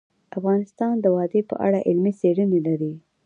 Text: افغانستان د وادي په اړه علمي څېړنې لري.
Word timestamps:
افغانستان 0.37 0.93
د 0.99 1.05
وادي 1.15 1.41
په 1.49 1.55
اړه 1.65 1.79
علمي 1.87 2.13
څېړنې 2.19 2.59
لري. 2.67 2.93